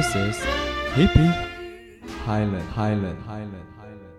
[0.00, 0.36] This is
[0.96, 1.30] Hippie
[2.26, 4.14] Highland Highland Highland Highland.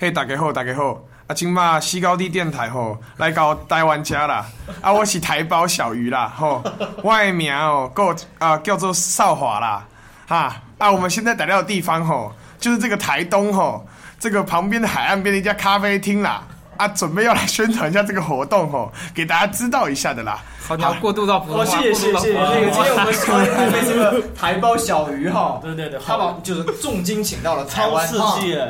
[0.00, 1.04] 嘿，大家好，大家好！
[1.26, 4.46] 啊，今嘛西高地电台吼来到台湾家啦！
[4.80, 6.64] 啊，我是台胞小鱼啦，吼，
[7.02, 9.86] 我的名哦，够啊叫做少华啦，
[10.26, 13.86] 哈啊，我们现在来到的地方吼，就是这个台东吼，
[14.18, 16.44] 这个旁边的海岸边的一家咖啡厅啦，
[16.78, 20.42] 啊，准备要来宣传一下这个活动哦，给大家知道一下的啦。
[20.66, 21.78] 好，你要过渡到普通哦，话。
[21.82, 22.32] 谢谢谢谢。
[22.32, 28.60] 那个今天我们高台被这个台胞小鱼哈，对对对，他把就是重金请到了台超湾，刺激耶！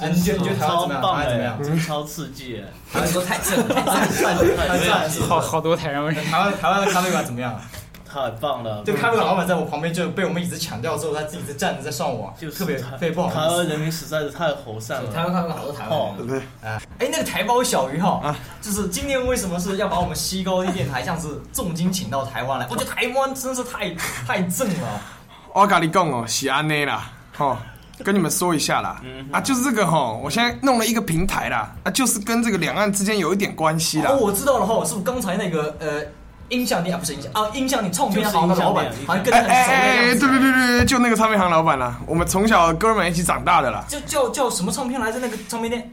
[0.00, 1.00] 啊你觉得你觉得台湾怎么样？
[1.00, 1.56] 台超棒湾怎么样？
[1.60, 2.64] 哎，真的超刺激耶！
[2.92, 5.08] 台湾说 太正了，太赞了，太赞了！
[5.08, 6.24] 是不是好好多台湾人。
[6.24, 7.54] 台湾台湾的咖啡馆怎么样？
[8.12, 8.82] 太棒了！
[8.84, 13.56] 这个咖啡馆老板在我旁边就被我们椅子抢掉之后，他自己在站着在上网，就特别台特别不好台意思。
[13.56, 15.10] 湾人民实在是太和善了。
[15.12, 16.16] 台湾咖啡馆好多台湾人。
[16.18, 16.42] 对不对？
[16.62, 22.66] 哎，那个台胞小鱼哈，就是今天为什么是要把我们西高地电台像是重金请到台湾来？
[22.70, 23.90] 我觉得台湾真是太
[24.26, 25.00] 太正了。
[25.54, 27.56] 我跟你讲哦，是安内啦，哦，
[28.02, 34.16] 跟你们说一下啦，啊，就是这个哈，我现在弄了一个平台啦，啊，就是跟这个两岸之间有一点关系啦哦，。
[34.16, 36.02] 我知道了哈，是不是刚才那个呃
[36.52, 40.20] 音响店啊，不是音响啊，音响你唱片行的老板好像跟他很熟的哎，样子。
[40.20, 43.84] 对对对对对，就那个唱片行老板啦，我们从小哥们一起长大的啦。
[43.88, 45.18] 就叫叫什么唱片来着？
[45.18, 45.90] 那个唱片店？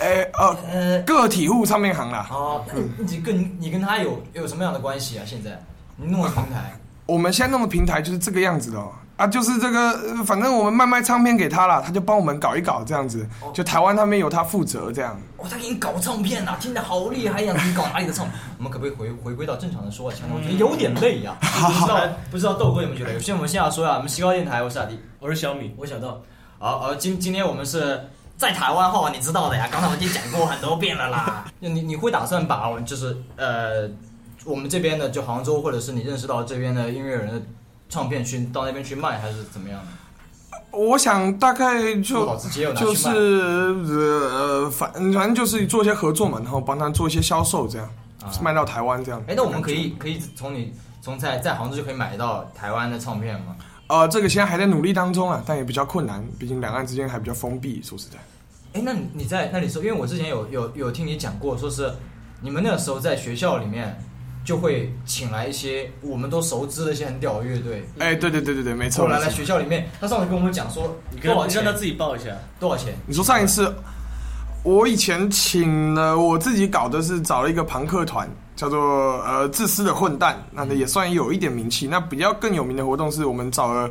[0.00, 2.26] 哎哦，呃，个体户唱片行啦。
[2.30, 5.22] 哦，那你跟你跟他有有什么样的关系啊？
[5.26, 5.50] 现在
[5.96, 6.74] 你弄了平台，
[7.12, 8.90] 我们现在弄的平台就是这个样子的哦。
[9.16, 13.28] 啊，就是这个，呃反正我们卖卖唱片给他了，他就帮我们搞一搞这样子。
[13.52, 15.20] 就台湾那边由他负责这样。
[15.36, 17.54] 哇，他给你搞唱片啊，听着好厉害呀！
[17.64, 18.34] 你搞哪里的唱片？
[18.56, 20.26] 我们可不可以回回归到正常的说话腔？
[20.34, 21.36] 我觉得有点累呀。
[21.42, 23.12] 不知道不知道豆哥有没有觉得？
[23.12, 26.20] 有些我们现在说啊，我们西高电台，我是阿迪，我是小米，我小豆。
[26.58, 28.00] 好，呃，今今天我们是
[28.38, 31.44] 在台湾话，你知道的呀，刚才我已经讲过很多遍了啦。
[31.60, 33.88] 你你会打算把我们就是呃，
[34.44, 37.42] 我们这边的就杭州或者是你认识到这边的音乐人的
[37.88, 39.86] 唱片去到那边去卖，还是怎么样的？
[40.70, 42.36] 我想大概就
[42.74, 47.86] 就是卖呃，反反正就是做一些合作嘛，然后帮他做一些销售这样，
[48.22, 49.22] 啊卖到台湾这样。
[49.28, 50.72] 哎，那我们可以可以从你
[51.02, 53.56] 从在在杭州就可以买到台湾的唱片吗？
[53.88, 57.82] 呃，这个现在还在努力当中啊，但也比较困难，毕竟两岸之间还比较封闭。
[57.82, 58.18] 说实在，
[58.72, 61.92] 哎，那你你在那里说，因为我之前有有有听你讲过，说是
[62.40, 64.02] 你们那个时候在学校里面
[64.44, 69.04] 就会请来一些我们都熟知的一些很屌的乐队，哎，对对对对对，没错。
[69.04, 72.30] 后来来学校里面，他上次跟我们讲说你多少钱跟你让他自己报一下。
[72.58, 72.92] 多少钱？
[73.06, 73.72] 你说上一次，
[74.64, 81.86] 我以前请了我自己搞的是找了一个朋克团，叫做呃自私的混蛋，那也算有一点名气。
[81.86, 83.90] 那比较更有名的活动是我们找了，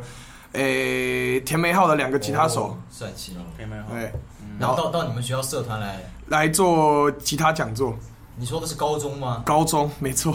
[0.52, 3.34] 诶、田梅浩的两个吉他手，哦帅气。
[3.56, 3.76] 可以吗？
[3.90, 4.12] 对，
[4.58, 5.98] 然后到到你们学校社团来，
[6.28, 7.96] 来做吉他讲座。
[8.36, 9.42] 你说的是高中吗？
[9.44, 10.34] 高中没错，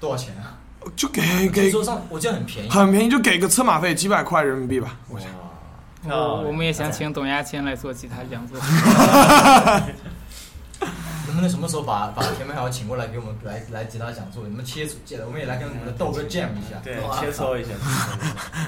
[0.00, 0.58] 多少钱啊？
[0.96, 2.68] 就给给桌上我记得很便宜。
[2.68, 4.96] 很便宜，就给个车马费几百块人民币吧。
[5.08, 5.28] 我想，
[6.08, 8.58] 我我们也想请董亚千来做吉他讲座。
[11.32, 14.44] 能不能什么时候把把田美豪请过来给我们来来吉他讲座？
[14.46, 16.78] 你们切磋，我们也来跟我们的豆哥 jam 一下。
[16.84, 17.70] 对， 切磋一下。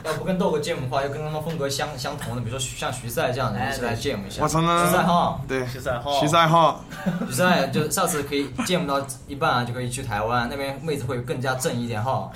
[0.02, 4.43] 要不跟豆哥 jam 的话，要跟他们风格相相同的，比如说像徐赛这样的，一起来 jam 一下。
[4.43, 6.84] 我操那徐赛哈，对，徐赛浩，徐赛浩，
[7.28, 12.31] 徐赛就下次可以 jam 到一半啊，就可以去台湾那边妹子会更加正一点哈。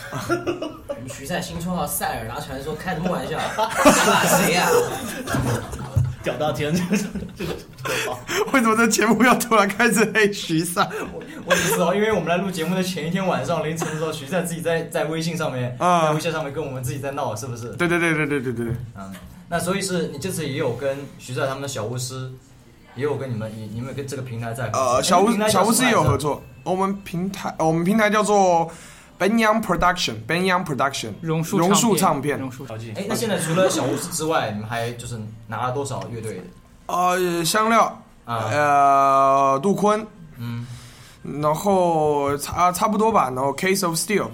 [1.08, 3.38] 徐赛新绰号塞尔达传说，开什么玩笑？
[4.26, 4.69] 谁呀？
[6.23, 6.97] 屌到天，这个
[7.37, 7.55] 这个。
[8.53, 10.88] 为什么这节目要突然开始 黑徐赛？
[11.12, 17.69] 我我也知道，因为我们来录节目的前一天晚上凌晨的时候，徐赛自己在在微信上面，啊在微信上面跟我们自己在闹，是不是？
[17.76, 18.67] 对对对对对对对。
[18.97, 19.12] 嗯，
[19.49, 22.31] 那所以是你这次也有跟徐赛他们的小巫师，
[22.97, 26.43] 也有跟你们，你你们跟这个平台在呃，小巫小巫师也有合作。
[26.65, 28.70] 我们平台，呃我们平台叫做
[29.19, 32.38] Ben Yang Production，Ben Yang Production，榕树榕树唱唱片。
[32.38, 32.65] 榕树。
[32.94, 36.43] 哎，那现在除了小巫师之外，你们还就是拿了多少乐队的？
[36.87, 38.49] 呃，香料，啊。
[38.50, 40.06] 呃，杜坤，
[40.38, 40.65] 嗯，
[41.43, 44.29] 然后差差不多吧，然后 Case of Steel，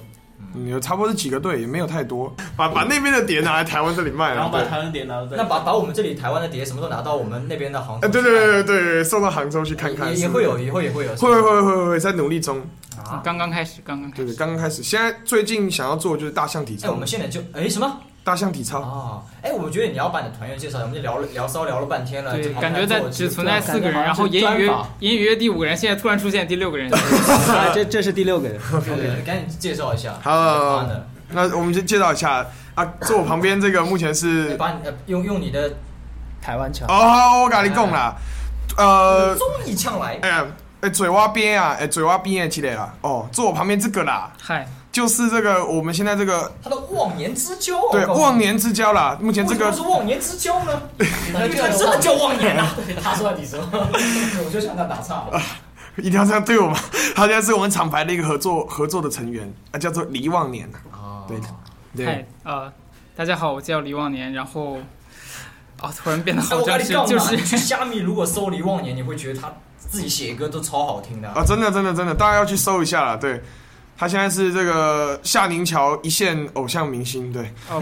[0.55, 2.35] 嗯，有差不多是几个队，也没有太多。
[2.57, 5.37] 把把那边的碟拿来台湾这里卖了，然后把台湾碟拿到这里。
[5.37, 12.61] 那把把我们这里台湾的碟什么都拿到我们那边的杭对对对对对，送到杭州去看看，也也会有，以后也会有，会会会会会在努力中。
[12.97, 13.21] 啊。
[13.25, 14.39] 刚刚开始，刚刚开对对，始。
[14.39, 18.81] 刚刚开始，现在最近想要做就是大象体哎，操我，们现在就哎什么大象体操。
[18.81, 19.23] 啊？
[19.43, 24.67] 哎，我觉得你要把你的团员介绍，我们就聊了聊骚聊了半天了，对，感觉在只存在四个人，然后隐隐约
[25.01, 26.91] 隐隐约第五个人，现在突然出现第六个人。
[26.93, 28.59] 啊，这这是第六个人。
[28.85, 30.19] 对对对，赶紧介绍一下。
[30.23, 30.89] 好
[31.31, 35.73] 那我们就介绍一下啊，坐我旁边这个目前哎是把你呃用用你的
[36.41, 36.87] 台湾腔。
[36.89, 38.15] 哦，我跟你讲啦，
[38.77, 40.47] 呃，综艺腔来，哎呀，
[40.81, 50.83] 哎，嘴蛙边啊，哎，嘴蛙边的之类啦，哦，坐我旁边这个啦，嗨，就是这个我们现在这个他的忘年之交，对忘年之交啦，目前这个是忘年之交呢？
[51.35, 52.73] 那这真的叫忘年啊！
[53.03, 53.59] 他说你说，
[54.47, 55.43] 我就想他打岔了。
[55.97, 56.79] 一定要这样对我吗，
[57.17, 61.37] 他现在是我们厂牌的一个合作合作的成员啊，叫做黎忘年啊对
[61.97, 62.73] 对嗨，呃，
[63.17, 64.79] 大家好，我叫李忘年，然后，
[65.81, 71.29] 啊，突然变得哎好正式，我跟你讲嘛，就是你去虾米如果搜李忘年，你会觉得他自己写歌都超好听的。
[71.31, 73.43] 啊，真的真的真的，大家要去搜一下了，对。
[73.97, 77.81] 他现在是这个夏宁桥一线偶像明星，对哦，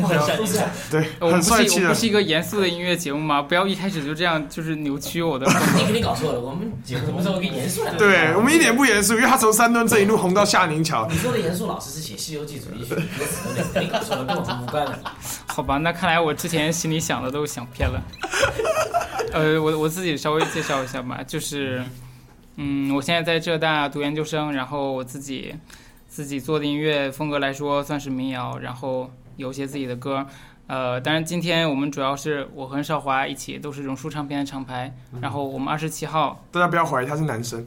[0.91, 1.95] 对，我很帅气的不是我不。
[1.95, 3.41] 是一个严肃的音乐节目吗？
[3.41, 5.79] 不要一开始就这样，就是扭曲我的风格。
[5.79, 11.09] 你肯定搞错了，我们节目什么时候跟严肃两个字对我们一点不严肃，因为他从三墩这一路红到夏宁桥。
[11.11, 14.99] 你说的严肃老师是写《西游记》主题曲歌词的，肯定搞错了，跟我们无关了。
[15.47, 18.03] 好吧，那看来我之前心里想的都想偏了。
[19.33, 21.83] 呃，我我自己稍微介绍一下吧，就是，
[22.57, 25.55] 嗯，我现在在浙大读研究生，然后我自己
[26.13, 30.27] 自己做的音乐风格来说算是民谣，然后有一些自己的歌。
[30.67, 37.67] 呃，当然今天我们主要是我和少华一起都是榕树唱片的厂牌，然后我们二十七号，大家不要怀疑他是男生，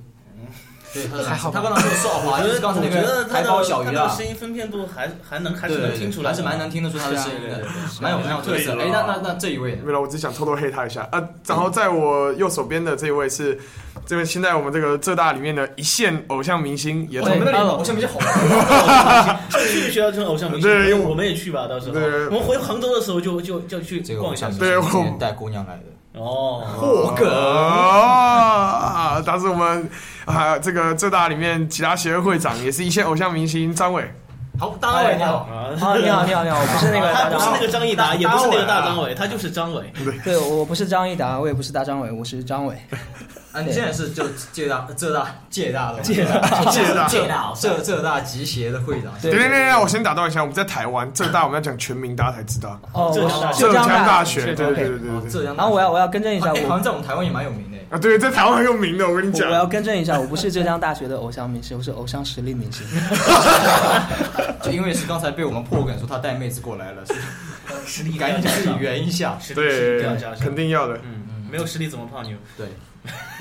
[0.95, 8.71] 对，他还好他刚刚说少华，就是刚才那我觉得他个台胞的小鱼啊，他的声音分辨度还还能还是能听出来，还是蛮能听得出他的声音的是啊对对对，蛮有蛮有特色。
[8.79, 11.21] 哎，那那那这一位为了，我只想偷偷黑他一下啊。
[11.45, 13.59] 然后在我右手边的这一位是
[14.05, 19.39] 这位现在我们这个浙大里面的一线偶像明星，也从我们那里偶像明星好玩。
[19.67, 24.49] 去学校就是偶像明星，对我们也去吧，到时候对我们回杭州的时候就就就去这个逛一下。
[24.57, 24.79] 对
[25.19, 25.94] 带姑娘来的。
[26.17, 29.89] 哦，霍格啊，他是我们
[30.25, 34.09] 啊这个浙大里面其他协会会长，也是一线偶像明星张伟。
[34.57, 35.47] 好，大伟你好。
[35.51, 39.91] 啊，你好，你好，你好，我不是那个大张他不是那个张益达，也不是那个大张伟，他就是张伟。
[40.23, 42.77] 对，我不是张益达，我也不是大张伟，我是张伟。
[43.55, 49.13] 啊，你现在是就浙大浙大浙大的浙大，借大浙大，浙浙大集协的会长。
[49.21, 52.77] 对对对对对，我先打断一下，我们在台湾浙大，我们要讲全名，大家才知道。
[52.91, 55.29] 哦，浙江大学浙江大大学，对对对对对对。
[55.29, 55.55] 浙江。
[55.55, 57.77] 然后我要我要更正一下，哎，好我像在我们台湾也蛮有名的。
[57.95, 59.57] 啊，对，在台湾很有名的，我跟你讲我我。
[59.59, 62.85] 要更正一下，我不是浙江大学的偶像明星，我是偶像实力明星。
[64.61, 67.03] 就因为是刚才被我们破梗说他带妹子过来了，
[67.87, 69.37] 实力赶紧自己圆一下。
[69.53, 70.03] 对
[70.41, 70.95] 肯定要的。
[70.97, 72.35] 嗯嗯，没有实力怎么泡妞？
[72.57, 72.67] 对，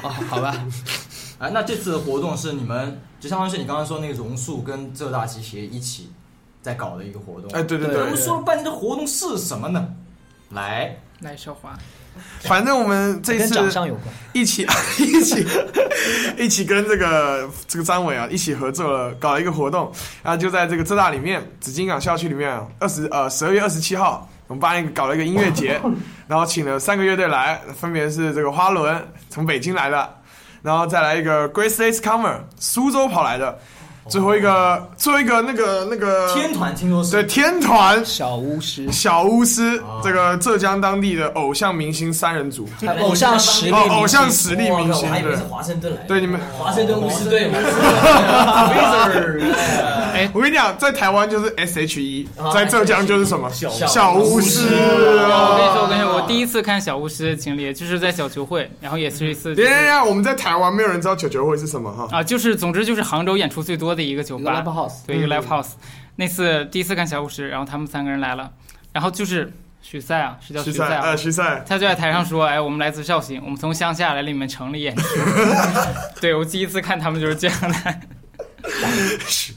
[0.03, 0.55] 哦，好吧，
[1.39, 6.13] 哎，那这次的活动是你们就相当于是你刚刚说那个榕树跟浙大集协一起
[6.63, 7.51] 在搞的一个活动。
[7.53, 9.89] 哎，对对对对我们，说了半天这活动是什么呢？
[10.51, 11.77] 来，来少华，
[12.43, 14.07] 反正我们这跟次长相有关。
[14.33, 14.67] 一起
[14.99, 15.45] 一起
[16.39, 19.91] 一起跟这个这个张伟啊一起合作了，搞了一个活动，
[20.23, 25.81] 然后就在这个浙大里面紫金港校区里面，二十呃十二月二十七号，我们办一个搞了一个音乐节，
[26.29, 30.09] 然后请了三个乐队来，分别是这个花轮从北京来的，
[30.63, 33.59] 然后再来一个 Grace Lace Comer 苏州跑来的，
[34.09, 37.11] 最后一个最后一个那个那个天团听说是。
[37.13, 38.05] 对天团。
[38.05, 42.69] 小巫师，小巫师，这个浙江当地的偶像明星三人组，
[43.01, 45.37] 偶像实力哦，偶像实力明星，对。
[45.49, 45.97] 华盛顿。
[46.07, 47.59] 对你们，华盛顿巫师队嘛。
[50.33, 53.51] 我跟你讲，在台湾就是 S H E，在浙江就是什么？
[53.51, 54.69] 小小巫师。
[54.71, 55.89] 我跟你说，我啊。
[55.89, 62.09] 跟你说，我第一次看小巫师的经历就是在小球会，然后也是一次、别别别，我们在台湾没有人知道小球会是什么哈。
[62.13, 65.73] 啊，就是总之就是杭州演出最多的一个酒一个吧 live house 对，一个 live house。
[66.17, 68.53] 那次第一次看小五十，然后他们三个人来了，
[68.93, 75.03] 然后就是许赛啊，是叫徐赛，许赛啊呃，，徐赛，他就在台上说：“哎，我们来自绍兴，我们从乡下来你们城里演出。
[76.21, 78.01] ”对我第一次看他们就是这样的。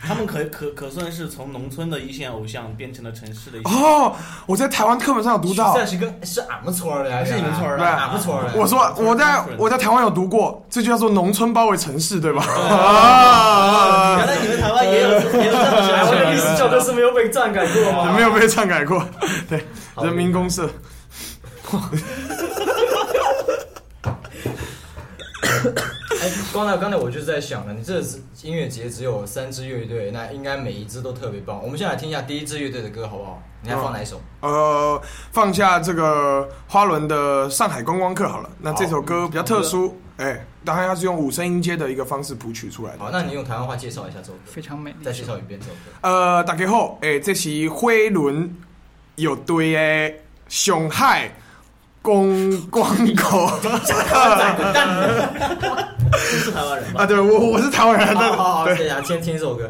[0.05, 3.71] 他们可可可算是从农村的一线偶像变成了城市的一线。
[3.71, 5.73] 哦，我在台湾课本上有读到。
[5.73, 8.51] 算是跟是俺们村儿的，还是你们村儿的对俺们村儿的。
[8.55, 12.43] 我说我在我在台湾有读过，这就叫做农村包围城市，对吧？
[14.17, 18.11] 原啊来你们台湾也有也有这样的哎我学校的是没有被篡改过吗？
[18.15, 19.03] 没有被篡改过。
[19.49, 19.65] 对，
[20.01, 20.69] 人民公社。
[26.27, 31.63] 哎，刚才刚才我就在想了，你这次音乐节只有三支乐队，那应该每一支都特别棒。
[31.63, 33.41] 我们先来听一下第一支乐队的歌，好不好？
[33.61, 34.21] 你要放哪一首？
[34.41, 38.49] 呃，放下这个花轮的《上海观光客》好了。
[38.59, 42.99] 那这首歌比较特殊，哎，当然它是用五声音阶的一个方式谱曲出来的。
[42.99, 44.97] 好，那你用台湾话介绍一下这首歌，非常美丽。
[45.03, 45.77] 再介绍一遍这首歌。
[46.01, 48.53] 呃，大家好，哎、这是花轮
[49.15, 50.13] 乐队的
[50.47, 51.31] 上海
[52.01, 53.49] 公光口
[56.31, 57.03] 真是台湾人吧？
[57.03, 59.69] 啊，对我我是台湾人，好好好，对对呀，先听这首歌。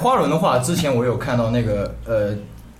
[0.00, 2.34] 花轮的话，之前我有看到那个呃，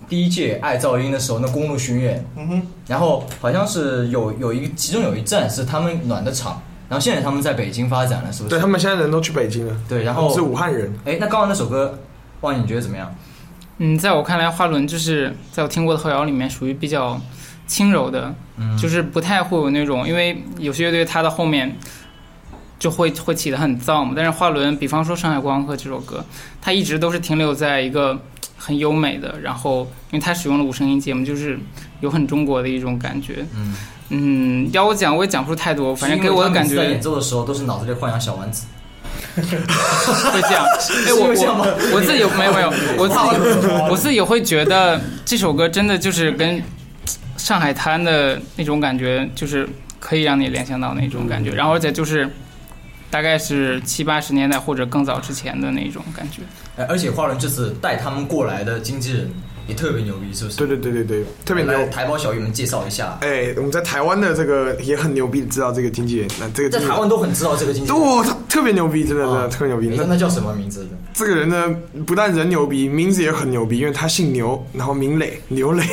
[0.09, 8.55] 第一届爱噪音的时候，那公路巡演，嗯哼，然后好像是有有一其中有一站是他们暖的场，然后现在他们在北京发展了，是不是？
[8.55, 10.91] 对他们现在人都去北京了，对，然后是武汉人。
[11.05, 11.99] 哎，那刚刚那首歌，
[12.41, 13.13] 哇你觉得怎么样？
[13.77, 17.19] 嗯，在我看来，花轮就是在我听过的后摇里面属于比较
[17.67, 21.75] 轻柔的，嗯就是不太会有那种，因为有些乐队它的后面
[22.81, 24.13] 就会会起得很燥嘛。
[24.15, 26.25] 但是华伦，比方说《上海观光客》这首歌，
[26.59, 28.19] 它一直都是停留在一个
[28.57, 31.59] 很优美的，然后因为它使用了五声音阶嘛，就是
[31.99, 33.45] 有很中国的一种感觉。
[33.55, 33.75] 嗯
[34.09, 38.65] 嗯，要我讲我也讲不出太多，反正给我的感是因为他们在演，奏的时候都是脑子里幻想小丸子。
[39.35, 40.65] 会这样。
[41.07, 43.61] 哎，我我我自己没有没有，我自己
[43.91, 46.61] 我自己会觉得这首歌真的就是跟
[47.37, 49.67] 上海滩的那种感觉，就是
[49.99, 52.29] 可以让你联想到那种感觉，然后而且就是
[53.11, 56.41] 大概是七八十年代或者更早之前的那种感觉。
[56.87, 59.31] 而且花轮这次带他们过来的经纪人
[59.71, 60.57] 也特别牛逼，是不是？
[60.57, 61.85] 对对对对对，特别牛来。
[61.87, 68.01] 台胞小鱼们介绍一下，哎，我们在台湾的这个也很牛逼，知道这个经纪人，那这个在台湾都很知道这个经纪人。
[68.01, 69.95] 哇，他特别牛逼，真的真的啊特别牛逼。
[69.97, 70.87] 那那叫什么名字？
[71.13, 71.73] 这个人呢，
[72.05, 75.83] 不但人牛逼，名字也很牛逼，因为他姓牛，然后名磊，牛磊，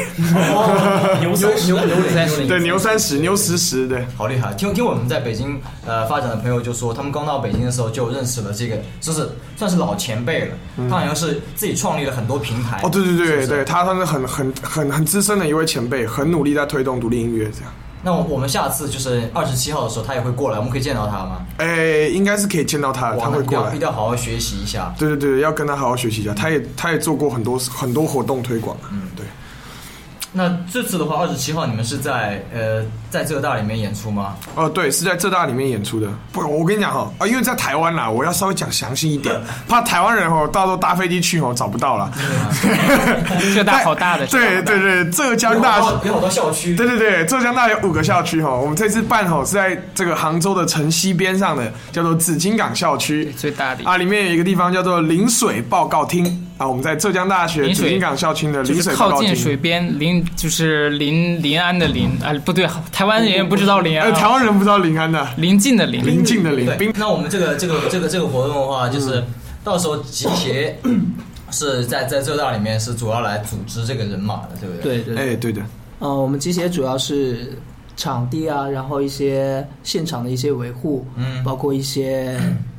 [1.21, 4.05] 牛三十，牛牛脸，牛对，牛三十，牛十十，对。
[4.17, 4.53] 好厉害！
[4.55, 10.55] 听听我们在北京呃发展的朋友就说，他们刚到北京的时候就认识了这个，就是算是老前辈了。
[10.89, 12.81] 他好像是自己创立了很多平台。
[12.83, 17.71] 哦，对对对对，他算是很很很很资深的一位前辈，很努力在推动独立音乐，这样。
[18.01, 21.45] 那我我们下次就是二十七号的时候，他也会过来，我们可以见到他吗？
[21.57, 23.79] 哎，应该是可以见到他的，他会过来那一定要一。
[23.79, 24.95] 定要好好学习一下。
[24.97, 26.33] 对对对，要跟他好好学习一下。
[26.33, 28.88] 他也他也做过很多很多活动推广啊。
[30.39, 32.81] 那这次的话，二十七号你们是在呃
[33.11, 34.37] 在浙大里面演出吗？
[34.55, 36.07] 哦，对，是在浙大里面演出的。
[36.31, 39.35] 不，我跟你讲哈，啊，因为在台湾啦，我要稍微讲详细一点，
[39.69, 42.09] 怕台湾人哦，到时候搭飞机去哦找不到了。
[43.53, 45.89] 浙大好大的，对对对，浙江大学。
[46.05, 46.77] 有好多校区。
[46.77, 58.93] 对对对，浙江大有五个校区哈，我们这次办吼是在这个杭州的城西边上的，叫做紫金港校区最大的啊，里面有一个地方叫做临水报告厅啊，我们在浙江大学临水紫金港校区的临水。
[58.95, 66.67] 靠近水边，临就是临临安的临啊，不对，台湾人也不知道临安呃，啊，台湾人不知道临安的，临近的临，临近的临。
[66.67, 69.25] 对，那我们这个这个这个这个活动的话，就是
[69.63, 70.77] 到时候集协
[71.53, 75.03] 是在在浙大里面是主要来组织这个人马的，对不对？
[75.03, 75.63] 对对，哎，对的，
[76.01, 77.57] 呃，我们集协主要是
[77.97, 81.43] 场地啊，然后一些现场的一些维护，嗯。
[81.45, 82.37] 包括一些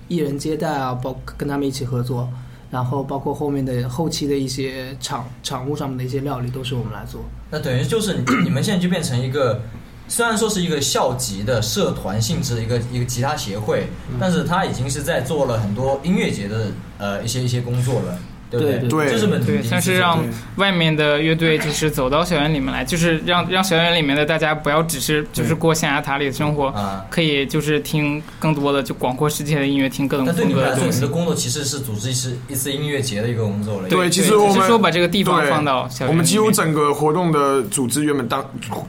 [0.10, 2.28] 艺人接待啊，包跟他们一起合作，
[2.72, 7.22] 然后包括后面的后期的一些场场务上面的一些料理都是我们来做。
[7.50, 9.62] 那等于就是你你们现在就变成一个，
[10.08, 13.88] 虽然说是一个校级的社团性质的一个一个吉他协会，
[14.20, 16.68] 但是他已经是在做了很多音乐节的
[16.98, 18.18] 呃一些一些工作了，
[18.50, 20.20] 对对对这是本对，像是让
[20.56, 27.06] 外面的乐队就是走到校园里面来，就是让让校园里面的大家不要只是就是过象牙塔里的生活，啊。
[27.10, 31.14] 可以就是听更多的就广阔世界的音乐，听各种但对风你们来说，格的东西你的。
[31.14, 33.90] 工作其实是组织一次一次音乐节的一个工作了。
[33.90, 38.44] 对其实我们是说把这个地方放到我们几乎整个活动的组织原本当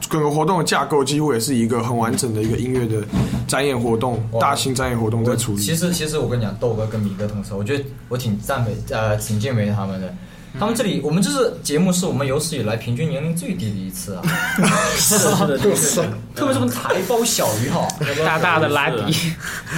[0.09, 3.05] 整个活动的架构几乎也是一个很完整的一个音乐的
[3.47, 5.61] 展演活动，大型展演活动在处理。
[5.61, 10.13] 其实其实我跟你讲，豆哥跟米哥同时，我觉得我挺赞美呃挺敬佩他们的。
[10.59, 14.21] 他们这里，我们这次节目是我们有史以来平均年龄最低的一次啊，
[14.99, 16.01] 是的，就是
[16.35, 17.87] 特别是我们台胞小鱼哈，
[18.25, 19.31] 大大的拉迪，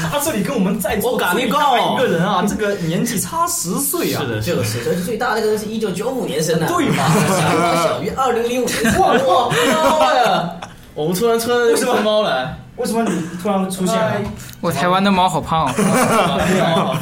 [0.10, 7.06] 他这里跟我们在座最大一个人啊，这个年纪差十岁啊，是的，是的，所以最大的那个人是一九九五年生的，对嘛？
[7.28, 8.66] 小猫小鱼二零零五。
[8.66, 9.52] 年 哇，哇，
[10.00, 10.56] 妈呀！
[10.96, 12.02] 我们突然穿为什么？
[12.02, 12.58] 猫来？
[12.76, 14.14] 为什么你突然出现了？
[14.60, 16.98] 我台湾的猫好胖哦，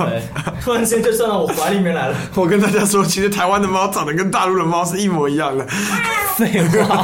[0.62, 2.15] 突然间就站到我怀里面来了。
[2.36, 5.65] 我跟大家说，其实台湾的猫长得跟大陆的猫是一模一样的。
[6.36, 7.03] 废话，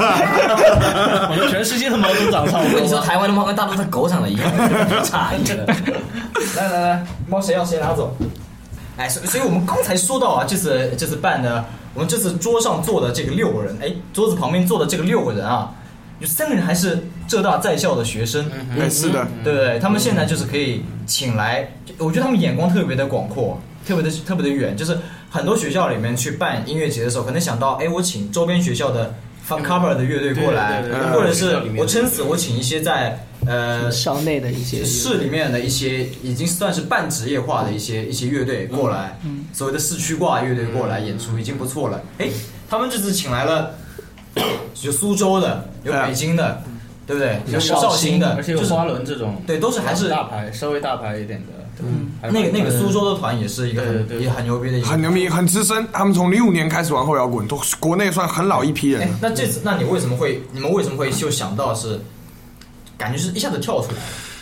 [1.30, 3.06] 我们全世界的猫都长差不我跟你说，多。
[3.06, 4.51] 台湾的猫跟大陆的狗长得一样，
[5.03, 5.56] 差一个。
[6.56, 8.15] 来来来，猫谁要谁拿走。
[8.97, 15.69] 哎，所以所以我们刚才说到啊，这次这次办的，我们这次桌上坐的这个六个人，哎，桌子旁边坐的这个六个人啊，
[16.19, 19.80] 有三个人还是浙大在校的学生，哎，是的，对不对？
[19.80, 24.97] 他们现在就是可以请来，我觉得他们眼光特别的广阔，特别的特别的远，就是
[25.30, 29.13] 很多学校里面去办音乐节的时候，可能想到，哎，我请周边学校的
[29.47, 39.19] fun cover 的乐队过来，对对对或者是我撑死我请一些在呃校内的一些市里面的一些已经算是半职业化的一些一些乐队过来，
[39.53, 42.01] 所谓的市区挂乐队过来演出已经不错了。
[42.17, 42.27] 哎，
[42.67, 43.75] 他们这次请来了
[44.82, 46.62] 有苏州的，有北京的，
[47.06, 47.41] 对不对？
[47.47, 51.54] 有绍兴的，而且有花轮这种，对，都是还是大牌，稍微大牌一点的。
[51.80, 55.88] 嗯，那个那个苏州的团也是一个对对也很牛逼的一个，很牛逼，很资深。
[55.93, 62.00] 他们从零五年开始玩后摇滚，都国内算很老一批人那这次那你为什么会你们为什么会就想到是，
[62.97, 63.97] 感觉是一下子跳出来，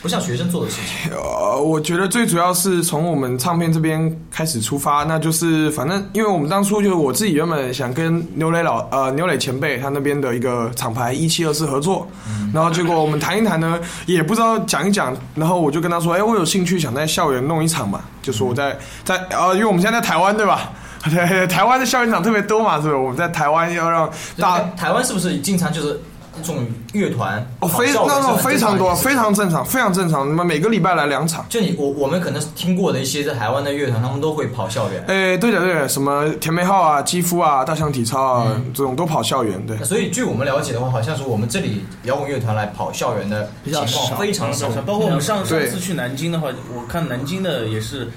[0.05, 1.09] 不像学生做的事情。
[1.17, 12.07] 呃，我觉得最主要是从我们唱片这边开始出发，那就是反正因为我们当初就是我自己原本想跟牛磊老呃牛磊前辈他那边的一个厂牌一七二四合作，
[12.53, 20.69] 然后结果我们谈一谈呢，也不知道讲一讲，然后我就跟他说，哎，我有兴趣想在校园弄一场嘛，就说我在在呃，因为我们现在在台湾对吧？
[21.09, 22.95] 对， 台湾的校园场特别多嘛，是不是？
[22.95, 25.99] 我们在台湾要让大哎台湾是不是经常就是
[26.41, 30.28] 这种乐团哦，非那种非常多，非常正常，非常正常。
[30.28, 31.45] 那么每个礼拜来两场。
[31.50, 35.04] 就你我我们可能听过的一些在台湾的乐团，他们都会跑校园。
[35.08, 39.65] 哎，对的对的，什么甜美号啊、肌肤啊、大象体操啊，这种都跑校园。
[39.65, 48.10] 对，所以据我们了解的话，好像是我们这里摇滚乐团来跑校园的情况非常少，包括我们上上次去南京的话，我看南京的也是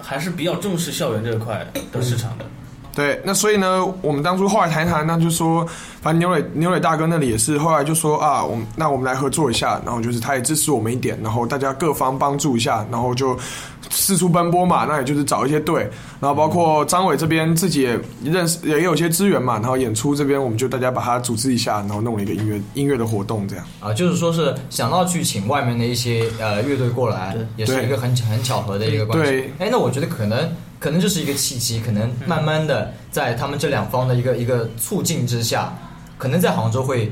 [0.00, 2.44] 还是比较重视校园这一块的市场的。
[2.94, 5.66] 对，那所以呢，我们当初后来谈一谈，那就说，
[6.00, 13.36] 反正牛磊牛磊大哥那里也是，后来就说啊，我们那我们来合作一下，然后就是他也支持我们一点，然后大家各方帮助一下，然后就
[13.90, 15.82] 四处奔波嘛，那也就是找一些队，
[16.20, 23.64] 然后包括张伟这边自己也认识，也有一些资源嘛，然后演出这边我们就大家把它组织一下，然后弄了一个音乐音乐的活动这样。
[23.80, 29.52] 啊，就是说是想到去请外面的一些呃乐队过来，也是一个很很巧合的一个关系对。
[29.58, 30.48] 哎，那我觉得可能
[30.84, 35.74] 可能这是一个契机，可能慢慢的在他们这两方的一个一个促进之下，
[36.18, 37.10] 可能在杭州会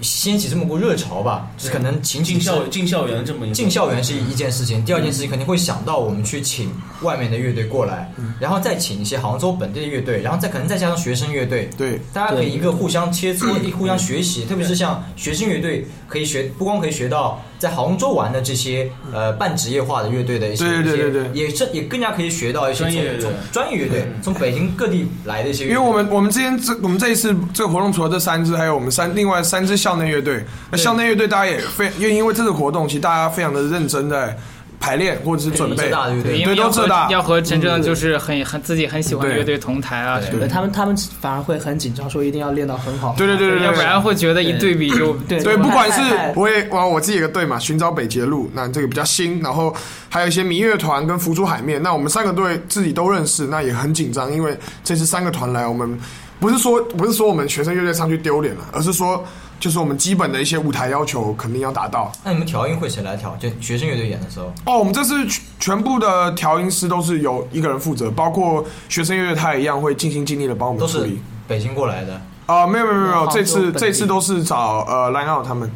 [0.00, 21.30] 掀起这么股热潮吧，就是可能请进校进校园这么一个进校园是一件事情，第二件事情肯定会想到我们去请外面的乐队过来，然后再请一些杭州本地的乐队，然后再可能再加上学生乐队，对，大家可以一个互相切磋， 一互相学习，特别是像学生乐队，可以学不光可以学到在杭州玩的这些呃半职业化的乐队的一些，对对对对对。
[21.32, 30.44] 也是也更加可以学到一些专业乐队从从专业乐队从北京各地来的一些乐队，因为我们我们之前这我们这一次这个活动除了这三支，还有我们三另外三支校内乐队。
[30.70, 34.36] 那校内乐队大家也非因为因为这次活动，其实大家非常的认真在
[34.84, 35.90] 排练或者是准备。
[36.22, 40.46] 对，因对，为要和都浙大要和真正嗯就是很很自己很喜欢的乐队同台啊什么的。
[40.46, 43.14] 他们他们反而会很紧张，说一定要练到很好。
[43.16, 46.00] 对对对对对要不然会觉得一对比就对对，不管是
[46.36, 49.74] 我也我我自己一个队嘛，寻找北捷路，那这个比较新，然后
[50.10, 55.98] 还有一些民乐团跟浮出海面，那我们三个队自己都认识，那也很紧张，因为这次三个团来，我们
[56.40, 59.24] 不是说不是说我们学生乐队上去丢脸了，而是说
[59.64, 62.12] 就是我们基本的一些舞台要求肯定要达到。
[62.22, 63.34] 那你们调音会谁来调？
[63.36, 71.22] 就学生乐队演的时候，哦，我们这次全全部的调音师都是由一个人负责，包括学生乐队他也一样会尽心尽力的帮我们都是处理。
[71.48, 75.70] 北京过来的啊、没有没有没有没有，这次这次都是找呃 Line Out 他们。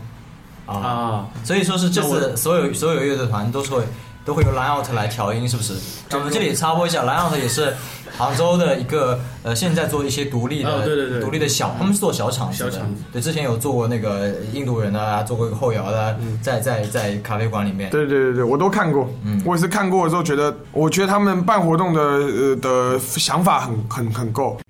[0.67, 3.85] 啊，所以说是这次所有所有乐队团都是会
[4.29, 5.73] 都会由 Line Out 来调音，是不是？
[6.13, 7.75] 我们这里插播一下，Line Out 也是
[8.19, 12.83] 杭州的一个呃，现在做一些独立的、哦对对对独立的小，他们是做小厂子的。
[13.11, 17.89] 对，之前有做过那个印度人的啊，做过一个后摇的，在在在咖啡馆里面。
[17.89, 24.61] 对对对对，我都看过，嗯我也是看过之后觉得，我觉得他们办活动的呃的想法很很很够。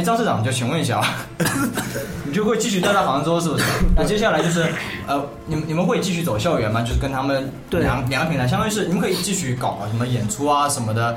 [0.00, 1.06] 哎，张社长，就请问一下，啊，
[2.24, 3.64] 你就会继续待在杭州是不是？
[3.94, 4.64] 那接下来就是
[5.06, 6.80] 呃，你们你们会继续走校园吗？
[6.80, 11.14] 就是跟他们对两两个平台，相当于是你们可以继续搞什么演出啊什么的，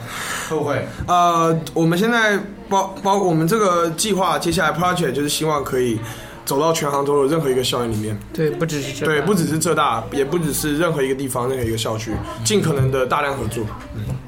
[0.50, 0.86] 会不会？
[1.08, 5.98] 呃，我们现在包包括我们这个计划，接下来 project 就是希望可以
[6.44, 8.20] 走到全杭州的任何一个校园里面。
[8.34, 12.12] 对，不只是这，对，不只是浙大，也不只是任何一个地方、任何一个校区，
[12.44, 13.64] 尽可能的大量合作。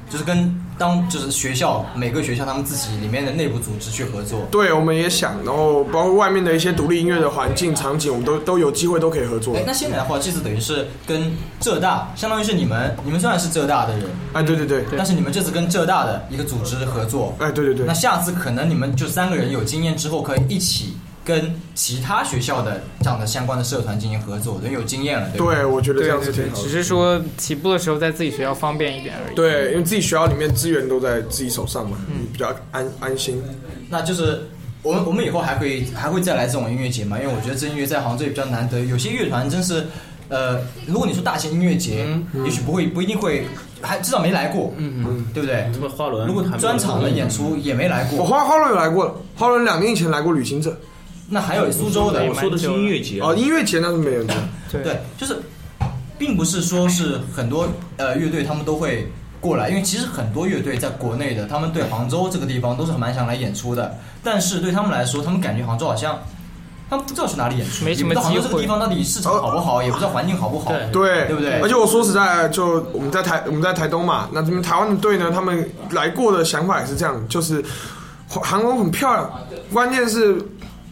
[0.08, 4.46] 就是跟当就是学校每个学校他们自己里面的内部组织去合作。
[4.50, 9.64] 对，我们也想，然后包括外面的一些独立音乐的环境场景，我们都都有机会都可以合作哎，。
[9.66, 17.34] 那现在的话，这次等于是跟浙大，相当于是你们你们虽然是浙大的人，哎，对对对，但是你们这次跟浙大的一个组织合作。
[17.38, 17.96] 哎，对对对那。
[17.96, 25.44] 下次可能你们就三个人有经验之后，可以一起跟其他学校的这样的相关的社团进行合作，等于有经验了，对？
[25.44, 26.56] 对，我觉得这样子挺好。
[26.56, 29.34] 只是说起步的时候在自己学校方便一点而已。
[29.34, 33.42] 对，因为自己学校里面资源都在自己手上嘛，嗯比较安安心。
[33.90, 34.48] 那就是
[34.82, 37.18] 我们我们以后还会还会再来这种音乐节嘛？
[37.18, 39.84] 因为我觉得这音乐在杭州也比较难得，有些乐团真是，
[40.28, 42.06] 呃，如果你说大型音乐节，
[42.44, 43.44] 也许不会不一定会，
[43.80, 45.68] 还至少没来过，嗯嗯，对不对？
[45.72, 46.24] 什么花轮？
[46.28, 50.78] 如果专场的演出也没来过，我花花轮有来过了，花轮两年以前来过旅行者。
[51.28, 54.34] 那还有苏州的，我说的是音乐节哦，音乐节那是没有的。
[54.70, 55.36] 对对，就是，
[56.18, 59.10] 并不是说是很多呃乐队他们都会
[59.40, 66.18] 过来，因为其实很多乐队在国内的，他们对杭州这个地方都是蛮想来演出的，但是对他们来说，他们感觉杭州好像。
[66.88, 71.58] 他们不知道去哪里演出，没什么也不知道杭州机会这个地方到底市场好不好，也不知道环境好不好，对对不对？
[71.60, 77.60] 而且我说实在，就我们在台我们在台东嘛，那这边台湾的队呢，他们来过的想法也是这样，就是
[78.28, 79.28] 杭州很漂亮，
[79.72, 80.40] 关键是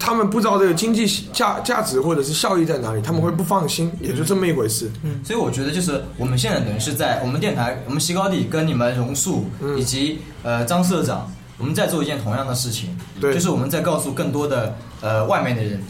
[0.05, 4.91] 他们不知道这个经济价价值或者是效益在哪里，他们会不放心，也就这么一回事。
[5.03, 9.47] 嗯所以我觉得就是我们现在等于是在我们电台，我们西高地跟你们榕树
[9.79, 15.83] 以及呃张社长，我们在做一件同样的事情，对就是我们在告诉更多的呃外面的人，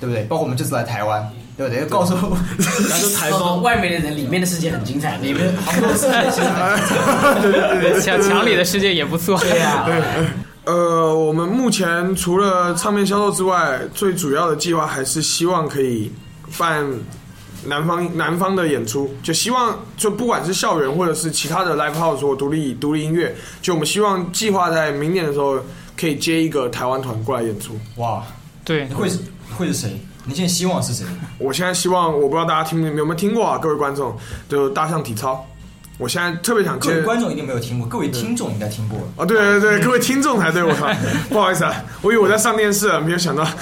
[0.00, 0.24] 对不对？
[0.24, 1.84] 包括我们这次来台湾，对不对？
[1.84, 2.14] 告诉
[2.88, 7.40] 然后台风外面的人，里面的世界很精彩，里面杭州世界很精彩。
[7.42, 9.38] 对对对对，墙墙里的世界也不错。
[9.38, 9.86] 对呀、
[10.68, 16.12] 呃，我们目前除了唱片销售之外，最主要的计划还是希望可以
[16.58, 16.86] 办
[17.64, 25.58] 南方南方的演出，就希望就不管是校园或者是其他的 live house 或独立独立音乐，就我们希望计划在明年的时候
[25.98, 27.72] 可以接一个台湾团过来演出。
[27.96, 28.22] 哇，
[28.62, 29.20] 对，会是
[29.56, 29.98] 会是谁？
[30.26, 31.06] 你现在希望是谁？
[31.38, 34.14] 我现在希望，我不知道大家听有没有听过啊，各位观众，
[34.50, 35.46] 就大象体操。
[35.98, 39.00] 我现在特别想接各位观众一定没有听过，各位听众应该听过。
[39.16, 40.86] 啊，对对对，各位听众才对，我操，
[41.28, 43.44] 不好意思啊，我以为我在上电视啊，没有想到。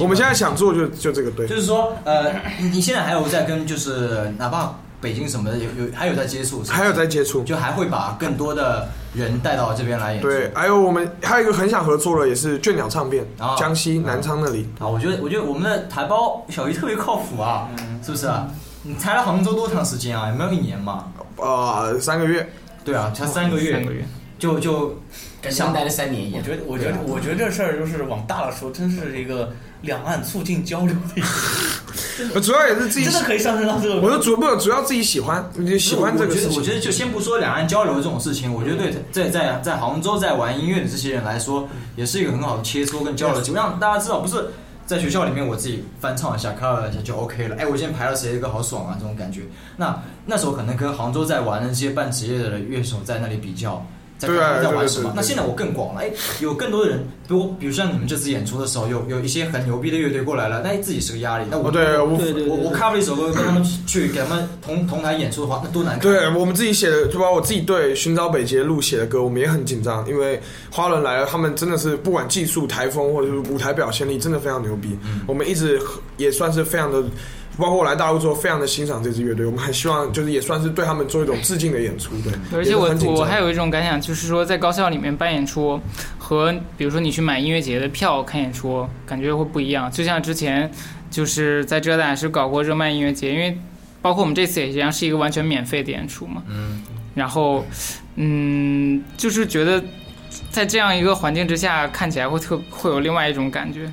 [0.00, 10.28] 我们现在想做就就这个对，就是说，呃，你你现在还有在跟就是哪怕北京什么的有有还有在接触，是是还有在接触，就还会把更多的人带到这边来演出。
[10.28, 14.68] 对，还有我们还有一个很想合作的，也是倦鸟唱片，哦江西南昌那里。
[14.78, 17.68] 啊，我觉得我觉得我们的台胞小鱼特别靠谱啊，
[18.02, 18.48] 是不是啊？
[18.84, 20.28] 你才来杭州多长时间啊？
[20.28, 21.06] 有没有一年嘛？
[21.36, 22.48] 呃，三个月。
[22.84, 24.04] 对啊，才三个月，三个月，
[24.38, 25.00] 就就
[25.40, 26.42] 跟上待了三年一样。
[26.44, 31.26] 我觉得，我觉得，我觉得这事儿就是往大了说，真是一个两岸促进交流的一个，
[32.36, 34.02] 呃主要也是自己真的可以上升到这个。
[34.02, 36.50] 我说主不主要自己喜欢，你喜欢这个事情。
[36.50, 41.66] 我觉得，我觉得就先不说两岸交流这种事情，我觉得对在在在杭州在玩音乐的这些人来说，
[41.96, 44.50] 也是一个很好的切磋跟交流的机会，让大家知道不是。
[44.86, 47.56] 在学校里面，我自己翻唱一下、cover 一下就 OK 了。
[47.56, 48.96] 哎，我今天排了谁的歌，好爽啊！
[48.98, 49.42] 这种感觉。
[49.78, 53.84] 那那时候可能跟杭州在玩的这些半职业的乐手在那里比较，
[54.18, 55.12] 在看他们在玩什么。
[55.16, 56.98] 那现在我更广了，哎，有更多的人，
[57.28, 61.44] 比如比如像你们这次演出的时候，有有一些很牛逼的乐队过来了，那自己是个压力。
[61.50, 62.06] 那我、哦对我
[62.48, 66.02] 我我 cover 一首歌，跟他们去给他们同同台演出的话，那多难看。
[66.02, 74.96] 对我们自己写的，就把我自己对《寻找北极的路》写的歌，我们也很紧张，因为花轮来了，他们真的是不管技术、台风或者是舞台表现力，真的非常牛逼。
[75.26, 75.80] 我们一直
[76.16, 77.02] 也算是非常的，
[77.56, 79.46] 包括我来大陆之后，非常的欣赏这支乐队。
[79.46, 82.10] 我们很希望就是也算是对他们做一种致敬的演出。
[82.22, 85.80] 对，而且我我还有一种感想，就是说在高校里面办演出，
[86.18, 89.90] 和比如说你去买音乐节的票看演出，感觉会不一样。
[89.90, 90.70] 就像之前
[91.10, 93.56] 就是在浙大是搞过热卖音乐节，因为
[94.02, 96.42] 包括我们这次也一样，是一个完全免费的演出嘛。
[96.48, 96.82] 嗯。
[97.14, 97.64] 然后，
[98.16, 99.80] 嗯，就是觉得
[100.50, 103.88] 在这样一个环境之下，看起来会特会有另外一种感觉。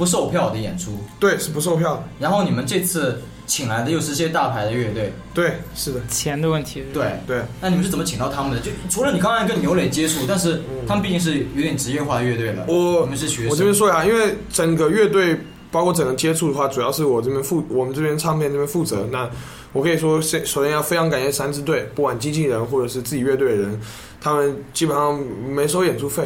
[0.00, 2.04] 不售票的演出，对，是不售票的。
[2.18, 6.82] 然后你们这次请来的又是这些大牌的乐队，对，是的，钱的问题。
[6.90, 7.42] 对对。
[7.60, 8.60] 那你们是怎么请到他们的？
[8.60, 12.64] 就除了你刚才跟牛磊接触，但是他们毕竟是有点职业化的乐队了。
[12.66, 15.38] 我你们是学生，我这边说一下，因为整个乐队
[15.70, 19.06] 包括整个接触的话，主要是我这边负，我们这边唱片这边负责。
[19.12, 19.28] 那
[19.74, 23.80] 我可以说，先首先要非常感谢三支队，不管经纪人或者是自己乐队的人，
[24.18, 26.24] 他们基本上没收演出费。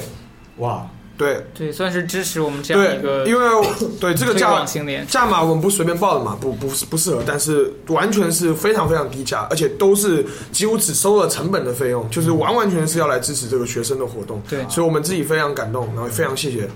[0.59, 3.69] 哇，对对，算是支持我们这样一个对，因为
[4.01, 4.65] 对这个价
[5.09, 14.43] 价码我们不随便报的嘛，不不不适合，但是完全是非常非常低价，而且都是几乎只收了成本的费用，就是完完全全是要来支持这个学生的活动。
[14.49, 16.69] 对所以我们自己非常感动，然后也非常谢谢。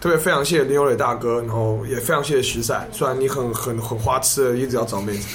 [0.00, 2.88] 特别非常谢谢林有磊大哥，然后也非常谢谢徐赛。
[2.92, 5.26] 虽然你很很很花痴的，一直要找妹子，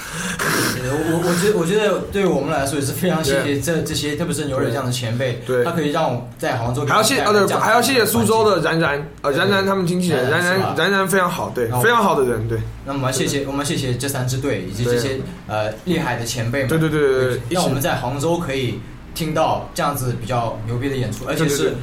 [0.86, 5.66] 我我我觉得我觉得对我们来说也是非常谢谢这这些，特别是牛磊这样的前辈，对。
[5.66, 12.58] 他可以让我在杭州还要谢啊对，还要谢谢苏州的然然呃然然他们经纪人然然然然非常好，对非常好的人，对。
[12.86, 18.80] 那我们要谢谢我们谢谢这三支队以及这些呃厉害的前辈们，对对对对对，让我们在杭州可以
[19.14, 21.74] 听到这样子比较牛逼的演出，而且是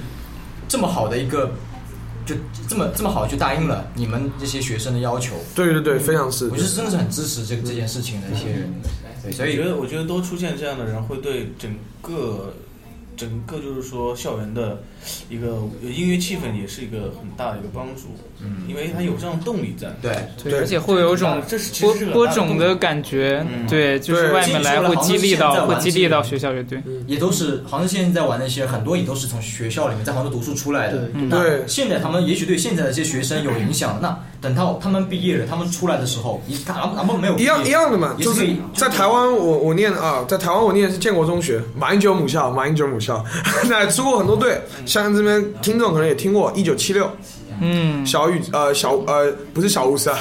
[0.67, 1.53] 这么好的一个，
[2.35, 5.35] 就这么这么好就答应了你们这些学生的要求。
[5.55, 8.73] 对对对，非常是我觉得真的是很支持这这件事情的一些人，
[9.23, 12.55] 对，所以我觉得我觉得多出现这样的人，会对整个
[13.17, 14.83] 整个就是说校园的
[15.29, 18.03] 一个音乐气氛也是一个很大的一个帮助。
[18.43, 19.89] 嗯，因为他有这样动力在。
[20.01, 26.83] 对对，而且会有一种这是其播实播种的感觉，对，就是外面来会激励到，会激励到学校乐队。
[27.07, 31.09] 也都是杭州现在在玩那些很多也都是从学校里面在杭州读书出来的。
[31.31, 43.23] 对现在他们也许对现在的这些学生有影响，那等到他们毕业了，他们出来的时候，一他他们没有一样一样的嘛，就是在台湾我我念啊，在台湾我念的是建国中学，马英九母校，马英九母校，
[43.69, 44.59] 那出过很多队，
[44.91, 47.09] 像这边听众可能也听过，一九七六。
[47.63, 50.19] 嗯，小宇呃小呃不是小巫师啊，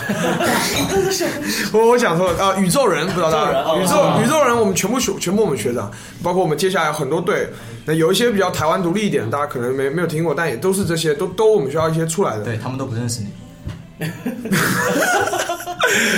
[1.74, 3.62] 我我讲错了啊、宇宙人不知道大家。
[3.78, 4.22] 宇宙哦。
[4.24, 5.90] 宇宙人我们全部学全部我们学长，
[6.22, 7.48] 包括我们接下来很多队，
[7.86, 13.30] 那有一些比较台湾独立一点，大家可能没没有听过，但也都是这些都都我们学校一些出来的，对他们都不认识你。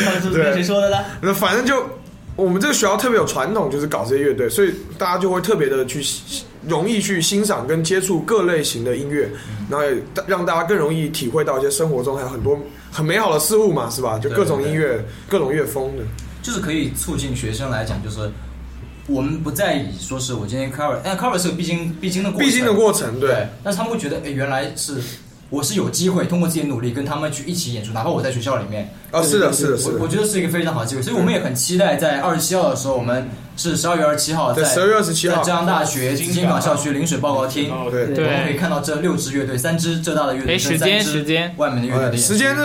[0.05, 0.97] 他们是跟谁说的呢？
[1.21, 1.83] 那反正就
[2.41, 6.03] 我们这个学校特别有传统，就是搞这些乐队，所以大家就会特别的去
[6.67, 9.29] 容易去欣赏跟接触各类型的音乐，
[9.69, 12.59] 然后也让大家更容易体会到一些生活中还有很多
[12.91, 14.17] 很美好的事物嘛，是吧？
[14.17, 16.03] 就各种音乐、各种乐风的。
[16.41, 18.31] 就是可以促进学生来讲，就是
[19.05, 23.47] 我们不在意说是我今天 cover，但 cover 是个必经必经的过程，必经的过程对对。
[23.63, 24.95] 但是他们会觉得，哎，原来是
[25.51, 28.89] 我是有机会通过自己的努力跟他们去一起演出，哪怕我在学校里面。
[29.11, 29.97] 哦是的是的是的。
[29.97, 35.35] 我我觉得是一个非常好的机会，所以我们也很期待在二十七号的时候，我们是十二月二十七号在十二月二十七号。
[35.35, 38.05] 在浙江大学紫金港校区临水报告厅，对。
[38.13, 41.53] 我们可以看到这六支乐队，三支浙大的乐队，哎时间时间。
[41.57, 42.33] 外面的乐队的呃，演出。
[42.33, 42.61] 时间是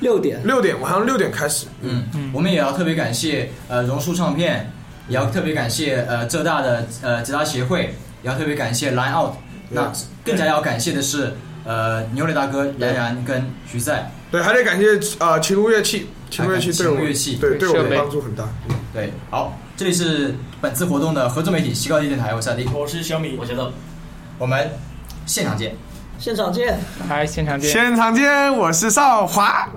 [0.00, 1.66] 六点，六点，晚上六点开始。
[1.82, 4.72] 嗯，我们也要特别感谢呃榕树唱片，
[5.08, 9.34] 也要特别感谢呃浙大的呃吉他协会，也要特别感谢 Line Out。
[9.70, 9.92] 那
[10.24, 11.34] 更加要感谢的是
[11.68, 14.10] 呃牛磊大哥、然然跟徐赛。
[14.30, 14.86] 对，还得感谢
[15.18, 18.48] 呃秦如乐器，秦如乐器对我们秦如乐器对对我们帮助很大。
[18.94, 23.70] 对，好，这里是本次活动的合作媒体西高地电台，我是阿迪，我是小米，我觉得
[24.38, 24.70] 我们
[25.26, 25.76] 现场见。
[26.18, 27.70] 现场见，嗨现场见。
[27.70, 29.68] 现场见，我是少华。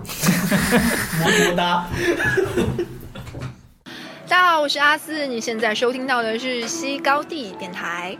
[1.20, 1.88] 么么哒。
[4.30, 8.18] 大家好，我是阿四，你现在收听到的是西高地电台。